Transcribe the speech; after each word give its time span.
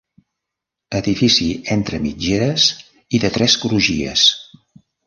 Edifici 0.99 1.45
entre 1.77 2.01
mitgeres 2.07 2.67
i 3.19 3.25
de 3.27 3.33
tres 3.39 3.61
crugies. 3.67 4.27